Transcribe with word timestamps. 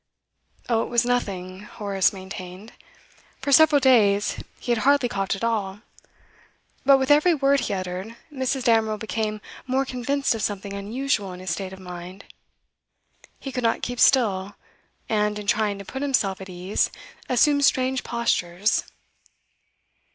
Oh, 0.67 0.81
it 0.81 0.89
was 0.89 1.05
nothing, 1.05 1.59
Horace 1.59 2.11
maintained; 2.11 2.73
for 3.39 3.51
several 3.51 3.79
days 3.79 4.43
he 4.59 4.71
had 4.71 4.79
hardly 4.79 5.07
coughed 5.07 5.35
at 5.35 5.43
all. 5.43 5.81
But 6.83 6.97
with 6.97 7.11
every 7.11 7.35
word 7.35 7.59
he 7.59 7.75
uttered, 7.75 8.15
Mrs. 8.33 8.63
Damerel 8.63 8.97
became 8.97 9.41
more 9.67 9.85
convinced 9.85 10.33
of 10.33 10.41
something 10.41 10.73
unusual 10.73 11.33
in 11.33 11.39
his 11.39 11.51
state 11.51 11.71
of 11.71 11.77
mind; 11.79 12.25
he 13.39 13.51
could 13.51 13.61
not 13.63 13.83
keep 13.83 13.99
still, 13.99 14.55
and, 15.07 15.37
in 15.37 15.45
trying 15.45 15.77
to 15.77 15.85
put 15.85 16.01
himself 16.01 16.41
at 16.41 16.49
ease, 16.49 16.89
assumed 17.29 17.63
strange 17.63 18.03
postures. 18.03 18.85